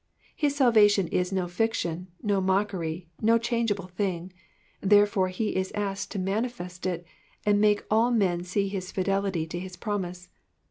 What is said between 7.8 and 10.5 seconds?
all men see his fidelity to his promise.